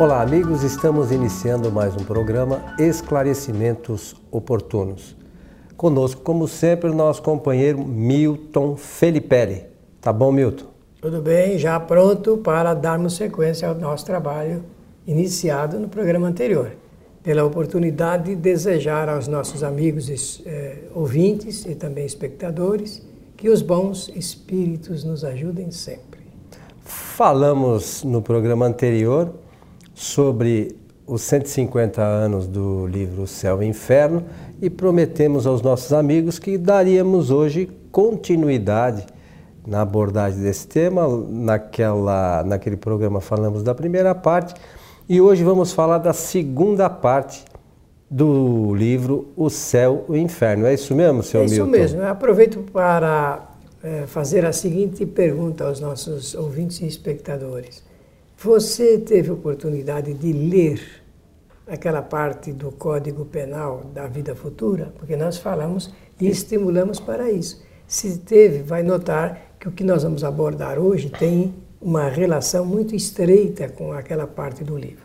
Olá, 0.00 0.22
amigos, 0.22 0.62
estamos 0.62 1.12
iniciando 1.12 1.70
mais 1.70 1.94
um 1.94 2.02
programa 2.02 2.74
Esclarecimentos 2.78 4.16
Oportunos. 4.30 5.14
Conosco, 5.76 6.22
como 6.22 6.48
sempre, 6.48 6.88
o 6.88 6.94
nosso 6.94 7.20
companheiro 7.20 7.84
Milton 7.84 8.78
Felipelli. 8.78 9.66
Tá 10.00 10.10
bom, 10.10 10.32
Milton? 10.32 10.64
Tudo 11.02 11.20
bem, 11.20 11.58
já 11.58 11.78
pronto 11.78 12.38
para 12.38 12.72
darmos 12.72 13.14
sequência 13.14 13.68
ao 13.68 13.74
nosso 13.74 14.06
trabalho 14.06 14.64
iniciado 15.06 15.78
no 15.78 15.86
programa 15.86 16.28
anterior. 16.28 16.70
Pela 17.22 17.44
oportunidade 17.44 18.30
de 18.30 18.36
desejar 18.36 19.06
aos 19.06 19.28
nossos 19.28 19.62
amigos 19.62 20.40
eh, 20.46 20.84
ouvintes 20.94 21.66
e 21.66 21.74
também 21.74 22.06
espectadores 22.06 23.06
que 23.36 23.50
os 23.50 23.60
bons 23.60 24.10
espíritos 24.16 25.04
nos 25.04 25.26
ajudem 25.26 25.70
sempre. 25.70 26.20
Falamos 26.82 28.02
no 28.02 28.22
programa 28.22 28.64
anterior 28.64 29.34
sobre 30.00 30.74
os 31.06 31.20
150 31.20 32.00
anos 32.00 32.46
do 32.46 32.86
livro 32.86 33.26
Céu 33.26 33.62
e 33.62 33.66
Inferno 33.66 34.24
e 34.62 34.70
prometemos 34.70 35.46
aos 35.46 35.60
nossos 35.60 35.92
amigos 35.92 36.38
que 36.38 36.56
daríamos 36.56 37.30
hoje 37.30 37.70
continuidade 37.92 39.04
na 39.66 39.82
abordagem 39.82 40.40
desse 40.40 40.66
tema. 40.66 41.06
Naquela, 41.28 42.42
naquele 42.44 42.78
programa 42.78 43.20
falamos 43.20 43.62
da 43.62 43.74
primeira 43.74 44.14
parte 44.14 44.54
e 45.06 45.20
hoje 45.20 45.44
vamos 45.44 45.70
falar 45.70 45.98
da 45.98 46.14
segunda 46.14 46.88
parte 46.88 47.44
do 48.10 48.74
livro 48.74 49.28
O 49.36 49.50
Céu 49.50 50.06
e 50.08 50.12
o 50.12 50.16
Inferno. 50.16 50.64
É 50.64 50.72
isso 50.72 50.94
mesmo, 50.94 51.22
senhor 51.22 51.42
é 51.42 51.44
isso 51.44 51.56
Milton? 51.56 51.70
Mesmo. 51.70 52.00
Eu 52.00 52.08
aproveito 52.08 52.64
para 52.72 53.46
é, 53.84 54.04
fazer 54.06 54.46
a 54.46 54.52
seguinte 54.52 55.04
pergunta 55.04 55.64
aos 55.64 55.78
nossos 55.78 56.34
ouvintes 56.34 56.80
e 56.80 56.86
espectadores. 56.86 57.89
Você 58.42 58.96
teve 58.96 59.30
oportunidade 59.30 60.14
de 60.14 60.32
ler 60.32 60.80
aquela 61.66 62.00
parte 62.00 62.50
do 62.50 62.72
Código 62.72 63.26
Penal 63.26 63.82
da 63.92 64.06
vida 64.06 64.34
futura? 64.34 64.94
Porque 64.98 65.14
nós 65.14 65.36
falamos 65.36 65.92
e 66.18 66.26
estimulamos 66.26 66.98
para 66.98 67.30
isso. 67.30 67.62
Se 67.86 68.16
teve, 68.20 68.62
vai 68.62 68.82
notar 68.82 69.56
que 69.60 69.68
o 69.68 69.70
que 69.70 69.84
nós 69.84 70.04
vamos 70.04 70.24
abordar 70.24 70.78
hoje 70.78 71.10
tem 71.10 71.54
uma 71.82 72.08
relação 72.08 72.64
muito 72.64 72.96
estreita 72.96 73.68
com 73.68 73.92
aquela 73.92 74.26
parte 74.26 74.64
do 74.64 74.74
livro. 74.74 75.04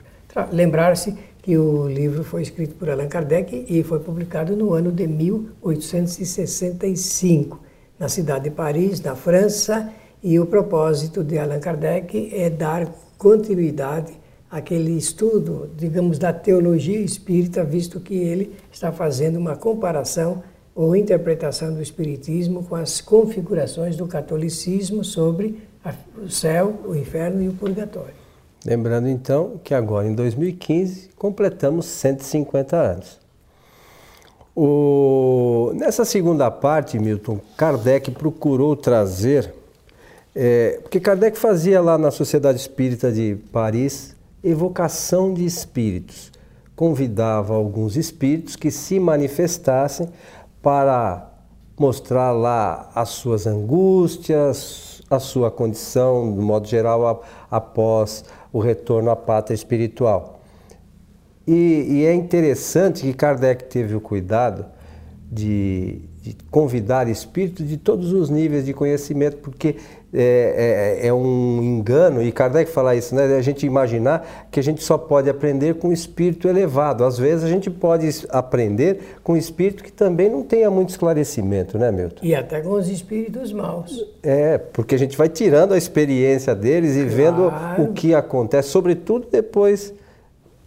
Lembrar-se 0.53 1.13
que 1.41 1.57
o 1.57 1.89
livro 1.89 2.23
foi 2.23 2.41
escrito 2.41 2.75
por 2.75 2.89
Allan 2.89 3.09
Kardec 3.09 3.65
e 3.67 3.83
foi 3.83 3.99
publicado 3.99 4.55
no 4.55 4.71
ano 4.71 4.93
de 4.93 5.07
1865, 5.07 7.59
na 7.99 8.07
cidade 8.07 8.45
de 8.45 8.51
Paris, 8.51 9.01
na 9.01 9.13
França, 9.13 9.91
e 10.23 10.39
o 10.39 10.45
propósito 10.45 11.21
de 11.21 11.37
Allan 11.37 11.59
Kardec 11.59 12.33
é 12.33 12.49
dar 12.49 12.89
continuidade 13.17 14.13
àquele 14.49 14.97
estudo, 14.97 15.69
digamos, 15.75 16.17
da 16.17 16.31
teologia 16.31 16.99
espírita, 16.99 17.63
visto 17.63 17.99
que 17.99 18.15
ele 18.15 18.55
está 18.71 18.91
fazendo 18.91 19.37
uma 19.37 19.55
comparação 19.55 20.43
ou 20.73 20.95
interpretação 20.95 21.73
do 21.73 21.81
espiritismo 21.81 22.63
com 22.63 22.75
as 22.75 22.99
configurações 22.99 23.95
do 23.95 24.07
catolicismo 24.07 25.03
sobre 25.03 25.61
o 26.21 26.29
céu, 26.29 26.81
o 26.85 26.95
inferno 26.95 27.41
e 27.41 27.47
o 27.47 27.53
purgatório. 27.53 28.13
Lembrando 28.65 29.07
então 29.07 29.59
que 29.63 29.73
agora 29.73 30.07
em 30.07 30.15
2015 30.15 31.11
completamos 31.17 31.85
150 31.85 32.75
anos. 32.75 33.19
O... 34.55 35.71
Nessa 35.75 36.03
segunda 36.03 36.49
parte, 36.49 36.97
Milton, 36.97 37.39
Kardec 37.55 38.09
procurou 38.11 38.75
trazer 38.75 39.53
é, 40.35 40.79
porque 40.81 40.99
Kardec 40.99 41.37
fazia 41.37 41.79
lá 41.79 41.97
na 41.97 42.11
Sociedade 42.11 42.59
Espírita 42.59 43.09
de 43.11 43.37
Paris 43.53 44.15
evocação 44.43 45.33
de 45.33 45.45
espíritos. 45.45 46.31
Convidava 46.75 47.53
alguns 47.55 47.95
espíritos 47.95 48.55
que 48.55 48.69
se 48.69 48.99
manifestassem 48.99 50.09
para 50.61 51.31
mostrar 51.79 52.31
lá 52.31 52.91
as 52.93 53.09
suas 53.09 53.47
angústias, 53.47 55.01
a 55.09 55.19
sua 55.19 55.49
condição, 55.49 56.33
de 56.33 56.41
modo 56.41 56.67
geral, 56.67 57.23
após 57.49 58.25
o 58.51 58.59
retorno 58.59 59.09
à 59.09 59.15
pátria 59.15 59.55
espiritual. 59.55 60.39
E, 61.47 61.85
e 61.89 62.05
é 62.05 62.13
interessante 62.13 63.03
que 63.03 63.13
Kardec 63.13 63.65
teve 63.65 63.95
o 63.95 64.01
cuidado 64.01 64.65
de, 65.31 66.01
de 66.21 66.35
convidar 66.49 67.07
espíritos 67.07 67.67
de 67.67 67.77
todos 67.77 68.11
os 68.13 68.29
níveis 68.29 68.65
de 68.65 68.73
conhecimento, 68.73 69.37
porque 69.37 69.77
é, 70.17 70.99
é, 71.01 71.07
é, 71.07 71.13
um 71.13 71.61
engano, 71.61 72.23
e 72.23 72.31
Kardec 72.31 72.71
fala 72.71 72.95
isso, 72.95 73.13
né? 73.13 73.35
a 73.35 73.41
gente 73.41 73.65
imaginar 73.65 74.47
que 74.49 74.59
a 74.59 74.63
gente 74.63 74.81
só 74.81 74.97
pode 74.97 75.29
aprender 75.29 75.75
com 75.75 75.91
espírito 75.91 76.47
elevado. 76.47 77.03
Às 77.03 77.17
vezes 77.17 77.43
a 77.43 77.49
gente 77.49 77.69
pode 77.69 78.07
aprender 78.29 79.17
com 79.21 79.35
espírito 79.35 79.83
que 79.83 79.91
também 79.91 80.29
não 80.29 80.41
tenha 80.41 80.71
muito 80.71 80.89
esclarecimento, 80.89 81.77
né, 81.77 81.91
Milton? 81.91 82.25
E 82.25 82.33
até 82.33 82.61
com 82.61 82.71
os 82.71 82.87
espíritos 82.87 83.51
maus. 83.51 84.05
É, 84.23 84.57
porque 84.57 84.95
a 84.95 84.97
gente 84.97 85.17
vai 85.17 85.27
tirando 85.27 85.73
a 85.73 85.77
experiência 85.77 86.55
deles 86.55 86.95
e 86.95 87.03
claro. 87.03 87.15
vendo 87.15 87.83
o 87.83 87.93
que 87.93 88.15
acontece, 88.15 88.69
sobretudo 88.69 89.27
depois 89.29 89.93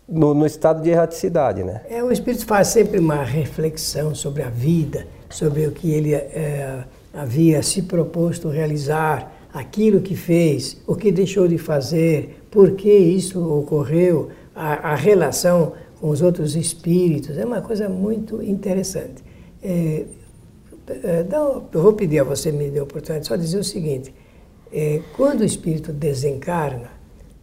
no, 0.06 0.34
no, 0.34 0.44
estado 0.44 0.82
de 0.82 0.91
erraticidade, 0.91 1.64
né? 1.64 1.82
É, 1.88 2.04
o 2.04 2.12
espírito 2.12 2.44
faz 2.44 2.69
sempre 2.69 2.98
uma 2.98 3.22
reflexão 3.22 4.14
sobre 4.14 4.42
a 4.42 4.50
vida, 4.50 5.06
sobre 5.31 5.66
o 5.66 5.72
que 5.72 5.91
ele 5.91 6.14
é, 6.14 6.84
havia 7.14 7.62
se 7.62 7.82
proposto 7.82 8.48
realizar, 8.48 9.38
aquilo 9.53 10.00
que 10.00 10.14
fez, 10.14 10.81
o 10.86 10.94
que 10.94 11.10
deixou 11.10 11.48
de 11.48 11.59
fazer, 11.59 12.44
por 12.50 12.72
que 12.72 12.92
isso 12.92 13.41
ocorreu, 13.41 14.31
a, 14.54 14.92
a 14.92 14.94
relação 14.94 15.72
com 16.00 16.10
os 16.10 16.22
outros 16.22 16.56
espíritos, 16.56 17.36
é 17.36 17.44
uma 17.44 17.60
coisa 17.60 17.88
muito 17.88 18.42
interessante. 18.42 19.22
É, 19.62 20.04
é, 20.88 21.26
eu 21.31 21.82
vou 21.82 21.92
pedir 21.92 22.20
a 22.20 22.25
você 22.25 22.50
me 22.50 22.70
dê 22.70 22.78
a 22.78 22.82
oportunidade 22.82 23.22
de 23.22 23.28
só 23.28 23.37
dizer 23.37 23.58
o 23.58 23.64
seguinte: 23.64 24.14
é, 24.72 25.03
quando 25.16 25.41
o 25.41 25.44
espírito 25.44 25.92
desencarna, 25.92 26.91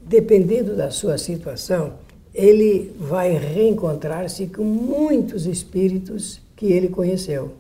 dependendo 0.02 0.76
da 0.76 0.90
sua 0.92 1.18
situação, 1.18 1.94
ele 2.34 2.94
vai 3.00 3.32
reencontrar-se 3.32 4.48
com 4.48 4.64
muitos 4.64 5.46
espíritos 5.46 6.42
que 6.56 6.68
ele 6.68 6.90
conheceu. 6.90 7.54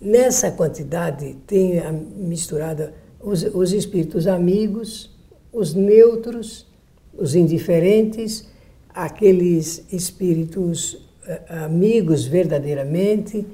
Nessa 0.00 0.50
quantidade 0.50 1.36
tem 1.46 1.80
misturada 2.16 2.92
os, 3.22 3.42
os 3.42 3.72
espíritos 3.72 4.26
amigos, 4.26 5.10
os 5.52 5.74
neutros, 5.74 6.66
os 7.14 7.34
indiferentes, 7.34 8.48
aqueles 8.92 9.84
espíritos 9.92 10.94
uh, 10.94 11.64
amigos 11.64 12.24
verdadeiramente, 12.24 13.46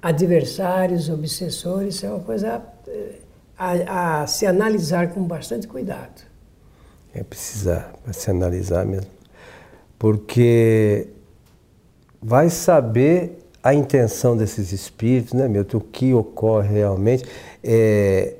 adversários, 0.00 1.08
obsessores, 1.08 2.02
é 2.04 2.10
uma 2.10 2.20
coisa 2.20 2.58
uh, 2.58 3.14
a, 3.58 4.22
a, 4.22 4.26
se 4.26 4.46
analisar 4.46 5.12
com 5.12 5.22
bastante 5.24 5.66
cuidado. 5.66 6.22
É 7.12 7.22
precisar 7.22 7.94
se 8.12 8.30
analisar 8.30 8.84
mesmo, 8.84 9.10
porque 9.98 11.08
vai 12.22 12.50
saber 12.50 13.38
a 13.62 13.74
intenção 13.74 14.36
desses 14.36 14.70
espíritos, 14.70 15.32
né, 15.32 15.48
Milton, 15.48 15.78
o 15.78 15.80
que 15.80 16.14
ocorre 16.14 16.74
realmente. 16.74 17.24
É, 17.64 18.34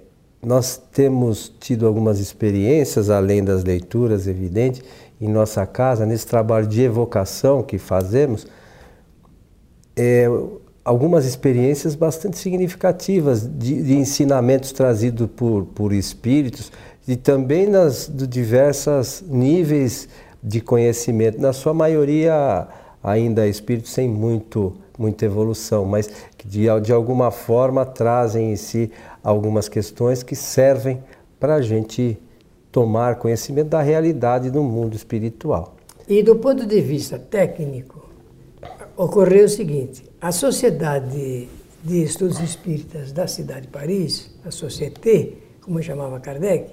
nós 0.46 0.80
temos 0.92 1.52
tido 1.58 1.88
algumas 1.88 2.20
experiências, 2.20 3.10
além 3.10 3.42
das 3.42 3.64
leituras, 3.64 4.28
evidente, 4.28 4.80
em 5.20 5.28
nossa 5.28 5.66
casa, 5.66 6.06
nesse 6.06 6.24
trabalho 6.24 6.68
de 6.68 6.82
evocação 6.82 7.64
que 7.64 7.78
fazemos, 7.78 8.46
é, 9.96 10.28
algumas 10.84 11.26
experiências 11.26 11.96
bastante 11.96 12.38
significativas 12.38 13.42
de, 13.42 13.82
de, 13.82 13.96
ensinamentos 13.96 14.70
trazidos 14.70 15.28
por, 15.34 15.64
por 15.64 15.92
espíritos 15.92 16.70
e 17.08 17.16
também 17.16 17.66
nas 17.66 18.06
de 18.06 18.24
diversos 18.24 19.24
níveis 19.26 20.08
de 20.40 20.60
conhecimento, 20.60 21.40
na 21.40 21.52
sua 21.52 21.74
maioria 21.74 22.68
ainda 23.02 23.48
espíritos 23.48 23.90
sem 23.90 24.08
muito 24.08 24.76
muita 24.98 25.24
evolução, 25.24 25.84
mas 25.84 26.08
que 26.36 26.48
de, 26.48 26.66
de 26.82 26.92
alguma 26.92 27.30
forma 27.30 27.84
trazem 27.84 28.52
em 28.52 28.56
si 28.56 28.90
algumas 29.26 29.68
questões 29.68 30.22
que 30.22 30.36
servem 30.36 31.02
para 31.40 31.56
a 31.56 31.60
gente 31.60 32.16
tomar 32.70 33.16
conhecimento 33.16 33.70
da 33.70 33.82
realidade 33.82 34.52
do 34.52 34.62
mundo 34.62 34.94
espiritual. 34.94 35.74
E 36.08 36.22
do 36.22 36.36
ponto 36.36 36.64
de 36.64 36.80
vista 36.80 37.18
técnico, 37.18 38.08
ocorreu 38.96 39.46
o 39.46 39.48
seguinte: 39.48 40.04
a 40.20 40.30
Sociedade 40.30 41.48
de 41.82 42.02
Estudos 42.04 42.38
Espíritas 42.38 43.10
da 43.10 43.26
cidade 43.26 43.62
de 43.62 43.68
Paris, 43.68 44.30
a 44.44 44.52
Société, 44.52 45.32
como 45.60 45.82
chamava 45.82 46.20
Kardec, 46.20 46.70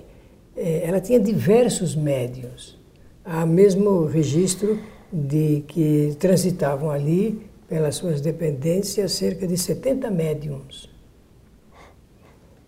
eh, 0.55 0.83
ela 0.85 1.01
tinha 1.01 1.19
diversos 1.19 1.95
médios. 1.95 2.79
Há 3.25 3.47
mesmo 3.47 4.05
registro 4.05 4.77
de 5.11 5.63
que 5.67 6.15
transitavam 6.19 6.91
ali 6.91 7.41
pelas 7.67 7.95
suas 7.95 8.21
dependências, 8.21 9.13
cerca 9.13 9.47
de 9.47 9.57
70 9.57 10.11
médiums, 10.11 10.92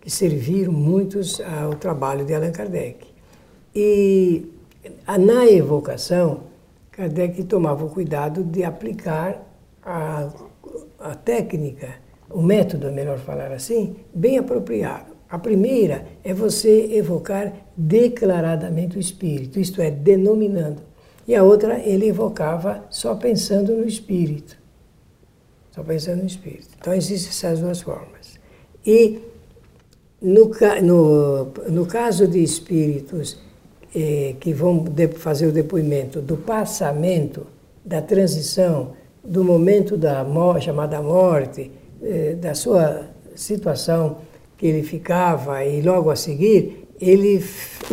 que 0.06 0.12
serviram 0.12 0.72
muitos 0.72 1.42
ao 1.42 1.74
trabalho 1.74 2.24
de 2.24 2.36
Allan 2.36 2.52
Kardec. 2.52 3.08
E 3.74 4.46
Na 5.18 5.48
evocação, 5.48 6.42
Kardec 6.92 7.44
tomava 7.46 7.84
o 7.84 7.90
cuidado 7.90 8.44
de 8.44 8.64
aplicar 8.64 9.44
a, 9.84 10.30
a 11.00 11.16
técnica, 11.16 11.96
o 12.30 12.40
método, 12.40 12.88
é 12.88 12.92
melhor 12.92 13.18
falar 13.18 13.52
assim, 13.52 13.96
bem 14.14 14.38
apropriado. 14.38 15.16
A 15.28 15.40
primeira 15.40 16.06
é 16.24 16.36
você 16.36 16.94
evocar 16.94 17.52
declaradamente 17.76 18.98
o 18.98 19.00
espírito, 19.00 19.60
isto 19.60 19.82
é, 19.82 19.90
denominando. 19.90 20.84
E 21.28 21.34
a 21.34 21.44
outra 21.44 21.80
ele 21.80 22.10
evocava 22.10 22.86
só 22.92 23.16
pensando 23.16 23.74
no 23.74 23.88
espírito. 23.88 24.56
Só 25.72 25.82
pensando 25.84 26.20
no 26.20 26.28
espírito. 26.28 26.70
Então 26.80 26.94
existem 26.94 27.30
essas 27.30 27.60
duas 27.60 27.82
formas. 27.82 28.40
E 28.86 29.34
no, 30.26 30.50
no, 30.82 31.46
no 31.70 31.86
caso 31.86 32.28
de 32.28 32.42
espíritos 32.42 33.38
eh, 33.94 34.36
que 34.40 34.54
vão 34.54 34.84
fazer 35.18 35.46
o 35.46 35.52
depoimento 35.52 36.20
do 36.20 36.36
passamento, 36.36 37.46
da 37.86 38.02
transição, 38.02 38.94
do 39.24 39.44
momento 39.44 39.96
da 39.96 40.24
morte, 40.24 40.66
chamada 40.66 41.00
morte, 41.00 41.72
eh, 42.02 42.34
da 42.42 42.56
sua 42.56 43.04
situação 43.36 44.18
que 44.58 44.66
ele 44.66 44.82
ficava 44.82 45.64
e 45.64 45.80
logo 45.82 46.10
a 46.10 46.16
seguir, 46.16 46.88
ele 47.00 47.44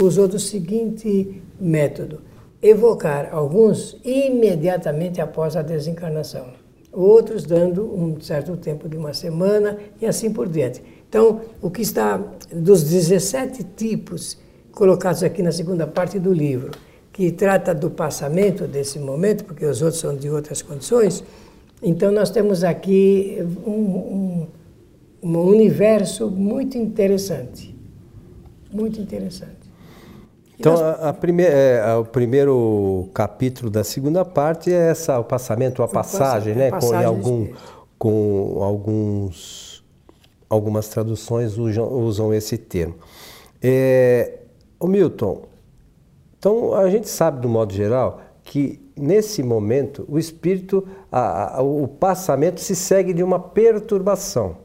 usou 0.03 0.27
do 0.27 0.39
seguinte 0.39 1.43
método: 1.61 2.23
evocar 2.63 3.29
alguns 3.31 4.01
imediatamente 4.03 5.21
após 5.21 5.55
a 5.55 5.61
desencarnação, 5.61 6.47
outros 6.93 7.45
dando 7.45 7.85
um 7.85 8.21
certo 8.21 8.57
tempo 8.57 8.89
de 8.89 8.97
uma 8.97 9.15
semana 9.15 9.79
e 10.01 10.07
assim 10.07 10.33
por 10.33 10.49
diante. 10.49 10.83
Então, 11.09 11.41
o 11.61 11.71
que 11.71 11.83
está 11.83 12.21
dos 12.53 12.85
17 12.85 13.65
tipos 13.77 14.39
colocados 14.73 15.23
aqui 15.23 15.43
na 15.43 15.53
segunda 15.53 15.87
parte 15.87 16.19
do 16.19 16.33
livro, 16.33 16.71
que 17.13 17.31
trata 17.31 17.75
do 17.75 17.91
passamento 17.91 18.67
desse 18.67 18.99
momento, 18.99 19.45
porque 19.45 19.65
os 19.65 19.83
outros 19.83 20.01
são 20.01 20.17
de 20.17 20.31
outras 20.31 20.63
condições, 20.63 21.23
então 21.83 22.11
nós 22.11 22.31
temos 22.31 22.65
aqui 22.65 23.39
um, 23.67 23.71
um 23.71 24.47
um 25.23 25.39
universo 25.39 26.29
muito 26.29 26.77
interessante. 26.77 27.75
Muito 28.73 29.01
interessante. 29.01 29.62
Então, 30.63 30.77
a, 30.77 31.11
a 31.11 31.43
é, 31.43 31.97
o 31.97 32.05
primeiro 32.05 33.09
capítulo 33.13 33.69
da 33.69 33.83
segunda 33.83 34.25
parte 34.25 34.73
é 34.73 34.91
essa, 34.91 35.19
o 35.19 35.25
passamento, 35.25 35.83
a 35.83 35.89
passagem, 35.89 36.55
né? 36.55 36.71
Passagem 36.71 37.03
com, 37.03 37.09
algum, 37.09 37.49
com 37.99 38.63
alguns, 38.63 39.85
algumas 40.49 40.87
traduções 40.87 41.59
usam, 41.59 41.93
usam 41.93 42.33
esse 42.33 42.57
termo. 42.57 42.95
É, 43.61 44.39
o 44.79 44.87
Milton, 44.87 45.43
então 46.39 46.75
a 46.75 46.89
gente 46.89 47.09
sabe, 47.09 47.41
do 47.41 47.49
modo 47.49 47.75
geral, 47.75 48.21
que 48.45 48.81
nesse 48.97 49.43
momento 49.43 50.07
o 50.09 50.17
espírito, 50.17 50.87
a, 51.11 51.57
a, 51.59 51.63
o 51.63 51.89
passamento 51.89 52.61
se 52.61 52.77
segue 52.77 53.13
de 53.13 53.25
uma 53.25 53.41
perturbação 53.41 54.59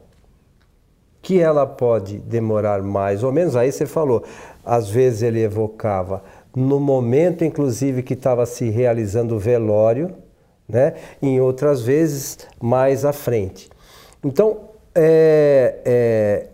que 1.20 1.40
ela 1.40 1.66
pode 1.66 2.18
demorar 2.18 2.82
mais 2.82 3.22
ou 3.22 3.32
menos. 3.32 3.56
Aí 3.56 3.70
você 3.70 3.84
falou, 3.84 4.22
às 4.68 4.90
vezes 4.90 5.22
ele 5.22 5.40
evocava 5.40 6.22
no 6.54 6.78
momento, 6.78 7.42
inclusive, 7.42 8.02
que 8.02 8.12
estava 8.12 8.44
se 8.44 8.68
realizando 8.68 9.34
o 9.34 9.38
velório, 9.38 10.14
né? 10.68 10.92
em 11.22 11.40
outras 11.40 11.80
vezes 11.80 12.38
mais 12.60 13.06
à 13.06 13.12
frente. 13.12 13.70
Então, 14.22 14.58
é, 14.94 15.78
é, 15.84 16.46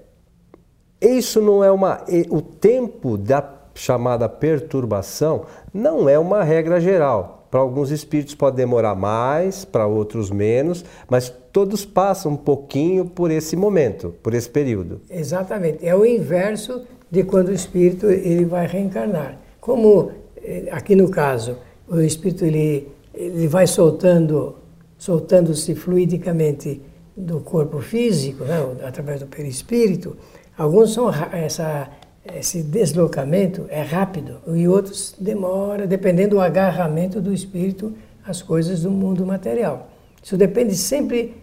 isso 1.00 1.42
não 1.42 1.64
é 1.64 1.72
uma. 1.72 2.04
O 2.30 2.40
tempo 2.40 3.18
da 3.18 3.42
chamada 3.74 4.28
perturbação 4.28 5.46
não 5.72 6.08
é 6.08 6.16
uma 6.16 6.44
regra 6.44 6.80
geral. 6.80 7.48
Para 7.50 7.60
alguns 7.60 7.90
espíritos 7.90 8.34
pode 8.34 8.56
demorar 8.56 8.94
mais, 8.94 9.64
para 9.64 9.86
outros 9.86 10.30
menos, 10.30 10.84
mas 11.08 11.32
todos 11.52 11.84
passam 11.84 12.32
um 12.32 12.36
pouquinho 12.36 13.06
por 13.06 13.30
esse 13.30 13.56
momento, 13.56 14.14
por 14.22 14.34
esse 14.34 14.48
período. 14.48 15.00
Exatamente. 15.10 15.84
É 15.86 15.94
o 15.94 16.04
inverso 16.04 16.82
de 17.14 17.22
quando 17.22 17.48
o 17.48 17.52
espírito 17.52 18.10
ele 18.10 18.44
vai 18.44 18.66
reencarnar. 18.66 19.38
Como 19.60 20.10
eh, 20.42 20.68
aqui 20.72 20.96
no 20.96 21.08
caso, 21.08 21.56
o 21.88 22.00
espírito 22.00 22.44
ele, 22.44 22.88
ele 23.14 23.46
vai 23.46 23.68
soltando, 23.68 24.56
soltando-se 24.98 25.76
fluidicamente 25.76 26.82
do 27.16 27.38
corpo 27.38 27.80
físico, 27.80 28.44
né, 28.44 28.58
através 28.82 29.20
do 29.20 29.26
perispírito, 29.28 30.16
alguns 30.58 30.92
são 30.92 31.08
essa 31.32 31.88
esse 32.34 32.62
deslocamento 32.62 33.66
é 33.68 33.82
rápido 33.82 34.38
e 34.46 34.66
outros 34.66 35.14
demora, 35.18 35.86
dependendo 35.86 36.36
do 36.36 36.40
agarramento 36.40 37.20
do 37.20 37.34
espírito 37.34 37.92
às 38.26 38.40
coisas 38.40 38.80
do 38.80 38.90
mundo 38.90 39.26
material. 39.26 39.90
Isso 40.22 40.34
depende 40.34 40.74
sempre 40.74 41.34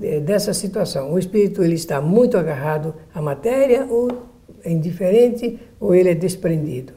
eh, 0.00 0.20
dessa 0.20 0.54
situação. 0.54 1.12
O 1.12 1.18
espírito 1.18 1.60
ele 1.60 1.74
está 1.74 2.00
muito 2.00 2.38
agarrado 2.38 2.94
à 3.12 3.20
matéria 3.20 3.84
ou 3.90 4.27
é 4.64 4.70
indiferente 4.70 5.58
ou 5.80 5.94
ele 5.94 6.10
é 6.10 6.14
desprendido. 6.14 6.92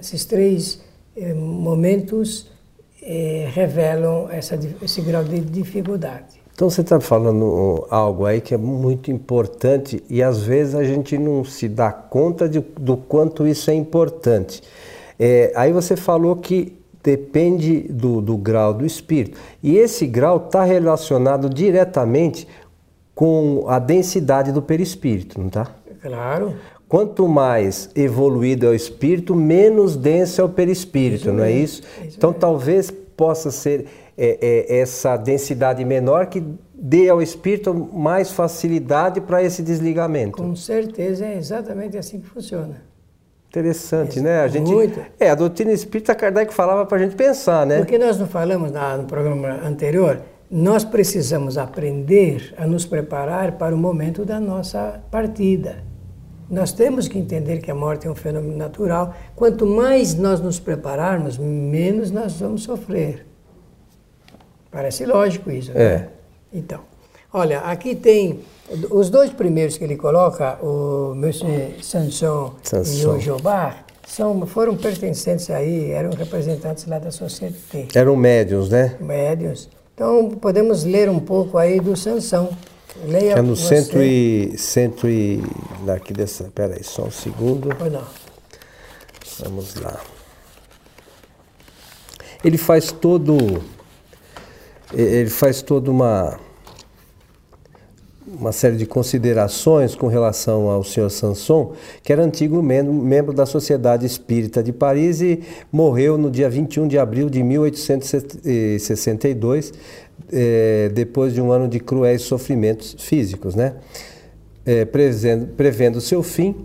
Esses 0.00 0.24
três 0.24 0.80
eh, 1.16 1.32
momentos 1.34 2.50
eh, 3.02 3.48
revelam 3.52 4.28
essa, 4.30 4.58
esse 4.82 5.00
grau 5.00 5.24
de 5.24 5.40
dificuldade. 5.40 6.44
Então 6.54 6.70
você 6.70 6.82
está 6.82 7.00
falando 7.00 7.84
algo 7.90 8.26
aí 8.26 8.40
que 8.40 8.54
é 8.54 8.56
muito 8.56 9.10
importante 9.10 10.04
e 10.08 10.22
às 10.22 10.42
vezes 10.42 10.76
a 10.76 10.84
gente 10.84 11.18
não 11.18 11.44
se 11.44 11.68
dá 11.68 11.90
conta 11.90 12.48
de, 12.48 12.60
do 12.60 12.96
quanto 12.96 13.44
isso 13.44 13.70
é 13.72 13.74
importante. 13.74 14.62
É, 15.18 15.52
aí 15.56 15.72
você 15.72 15.96
falou 15.96 16.36
que 16.36 16.78
depende 17.02 17.80
do, 17.90 18.20
do 18.20 18.36
grau 18.36 18.72
do 18.72 18.86
espírito 18.86 19.36
e 19.62 19.76
esse 19.76 20.06
grau 20.06 20.36
está 20.36 20.62
relacionado 20.62 21.50
diretamente 21.50 22.46
com 23.14 23.64
a 23.68 23.80
densidade 23.80 24.52
do 24.52 24.62
perispírito, 24.62 25.38
não 25.40 25.48
está? 25.48 25.74
Claro. 26.04 26.54
Quanto 26.86 27.26
mais 27.26 27.88
evoluído 27.96 28.66
é 28.66 28.68
o 28.68 28.74
espírito, 28.74 29.34
menos 29.34 29.96
denso 29.96 30.38
é 30.38 30.44
o 30.44 30.50
perispírito, 30.50 31.28
isso 31.28 31.32
não 31.32 31.42
é 31.42 31.50
isso? 31.50 31.82
isso 32.04 32.18
então 32.18 32.30
talvez 32.30 32.90
possa 32.90 33.50
ser 33.50 33.86
é, 34.18 34.38
é, 34.68 34.80
essa 34.80 35.16
densidade 35.16 35.82
menor 35.82 36.26
que 36.26 36.44
dê 36.74 37.08
ao 37.08 37.22
espírito 37.22 37.72
mais 37.72 38.30
facilidade 38.30 39.18
para 39.22 39.42
esse 39.42 39.62
desligamento. 39.62 40.36
Com 40.36 40.54
certeza 40.54 41.24
é 41.24 41.38
exatamente 41.38 41.96
assim 41.96 42.20
que 42.20 42.26
funciona. 42.26 42.82
Interessante, 43.48 44.18
é, 44.18 44.22
né? 44.22 44.40
A 44.42 44.48
gente, 44.48 44.70
muito. 44.70 45.00
É, 45.18 45.30
a 45.30 45.34
doutrina 45.34 45.72
espírita 45.72 46.14
Kardec 46.14 46.52
falava 46.52 46.84
para 46.84 46.98
a 46.98 47.00
gente 47.00 47.16
pensar, 47.16 47.64
né? 47.64 47.78
Porque 47.78 47.96
nós 47.96 48.18
não 48.18 48.26
falamos 48.26 48.70
no 48.70 49.04
programa 49.04 49.58
anterior, 49.64 50.20
nós 50.50 50.84
precisamos 50.84 51.56
aprender 51.56 52.52
a 52.58 52.66
nos 52.66 52.84
preparar 52.84 53.52
para 53.52 53.74
o 53.74 53.78
momento 53.78 54.22
da 54.22 54.38
nossa 54.38 55.00
partida. 55.10 55.93
Nós 56.48 56.72
temos 56.72 57.08
que 57.08 57.18
entender 57.18 57.58
que 57.58 57.70
a 57.70 57.74
morte 57.74 58.06
é 58.06 58.10
um 58.10 58.14
fenômeno 58.14 58.56
natural. 58.56 59.14
Quanto 59.34 59.66
mais 59.66 60.14
nós 60.14 60.40
nos 60.40 60.60
prepararmos, 60.60 61.38
menos 61.38 62.10
nós 62.10 62.34
vamos 62.34 62.62
sofrer. 62.62 63.26
Parece 64.70 65.06
lógico 65.06 65.50
isso. 65.50 65.72
Né? 65.72 65.82
É. 65.82 66.08
Então, 66.52 66.80
olha, 67.32 67.60
aqui 67.60 67.94
tem 67.94 68.40
os 68.90 69.10
dois 69.10 69.30
primeiros 69.30 69.76
que 69.76 69.84
ele 69.84 69.96
coloca, 69.96 70.58
o 70.62 71.14
Monsieur 71.14 71.74
Sanson, 71.82 72.54
e 72.72 73.06
o 73.06 73.18
Jobard, 73.18 73.76
são, 74.06 74.46
foram 74.46 74.76
pertencentes 74.76 75.50
aí, 75.50 75.90
eram 75.90 76.10
representantes 76.10 76.86
lá 76.86 76.98
da 76.98 77.10
sociedade. 77.10 77.88
Eram 77.94 78.16
médios, 78.16 78.68
né? 78.68 78.96
Médios. 79.00 79.68
Então, 79.94 80.30
podemos 80.30 80.84
ler 80.84 81.08
um 81.08 81.20
pouco 81.20 81.56
aí 81.56 81.80
do 81.80 81.96
Sansão. 81.96 82.50
Leia 83.04 83.32
é 83.32 83.42
no 83.42 83.56
você. 83.56 83.82
centro 83.82 84.02
e, 84.02 84.56
centro 84.56 85.08
e... 85.08 85.42
Aqui 85.94 86.12
dessa... 86.12 86.44
Peraí, 86.54 86.84
só 86.84 87.04
um 87.04 87.10
segundo. 87.10 87.74
Pois 87.76 87.92
não. 87.92 88.04
Vamos 89.40 89.74
lá. 89.74 90.00
Ele 92.44 92.58
faz 92.58 92.92
todo 92.92 93.62
ele 94.92 95.30
faz 95.30 95.60
toda 95.60 95.90
uma, 95.90 96.38
uma 98.26 98.52
série 98.52 98.76
de 98.76 98.86
considerações 98.86 99.96
com 99.96 100.06
relação 100.06 100.68
ao 100.68 100.84
senhor 100.84 101.10
Sanson, 101.10 101.72
que 102.02 102.12
era 102.12 102.22
antigo 102.22 102.62
membro 102.62 103.32
da 103.32 103.44
Sociedade 103.44 104.06
Espírita 104.06 104.62
de 104.62 104.72
Paris 104.72 105.20
e 105.20 105.42
morreu 105.72 106.16
no 106.16 106.30
dia 106.30 106.48
21 106.48 106.86
de 106.86 106.96
abril 106.98 107.28
de 107.28 107.42
1862, 107.42 109.72
é, 110.32 110.90
depois 110.92 111.34
de 111.34 111.40
um 111.40 111.52
ano 111.52 111.68
de 111.68 111.80
cruéis 111.80 112.22
sofrimentos 112.22 112.96
físicos. 112.98 113.54
Né? 113.54 113.74
É, 114.64 114.84
prevendo, 114.84 115.46
prevendo 115.48 116.00
seu 116.00 116.22
fim, 116.22 116.64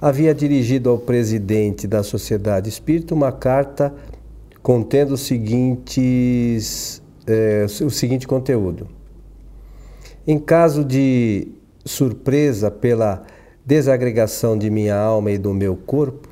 havia 0.00 0.34
dirigido 0.34 0.90
ao 0.90 0.98
presidente 0.98 1.86
da 1.86 2.02
Sociedade 2.02 2.68
Espírita 2.68 3.14
uma 3.14 3.32
carta 3.32 3.94
contendo 4.62 5.14
os 5.14 5.20
seguintes 5.22 7.02
é, 7.26 7.66
o 7.84 7.90
seguinte 7.90 8.26
conteúdo. 8.26 8.88
Em 10.26 10.38
caso 10.38 10.84
de 10.84 11.48
surpresa 11.84 12.70
pela 12.70 13.22
desagregação 13.64 14.56
de 14.56 14.70
minha 14.70 14.96
alma 14.96 15.30
e 15.30 15.38
do 15.38 15.54
meu 15.54 15.76
corpo, 15.76 16.28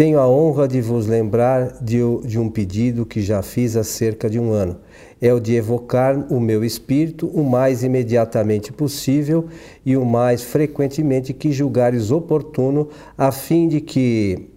tenho 0.00 0.18
a 0.18 0.26
honra 0.26 0.66
de 0.66 0.80
vos 0.80 1.06
lembrar 1.06 1.76
de, 1.82 2.02
um 2.02 2.48
pedido 2.48 3.04
que 3.04 3.20
já 3.20 3.42
fiz 3.42 3.76
há 3.76 3.84
cerca 3.84 4.30
de 4.30 4.40
um 4.40 4.50
ano. 4.50 4.78
É 5.20 5.30
o 5.30 5.38
de 5.38 5.54
evocar 5.54 6.16
o 6.32 6.40
meu 6.40 6.64
espírito 6.64 7.26
o 7.26 7.44
mais 7.44 7.82
imediatamente 7.82 8.72
possível 8.72 9.44
e 9.84 9.98
o 9.98 10.04
mais 10.06 10.42
frequentemente 10.42 11.34
que 11.34 11.52
julgares 11.52 12.10
oportuno, 12.10 12.88
a 13.18 13.30
fim 13.30 13.68
de 13.68 13.82
que, 13.82 14.48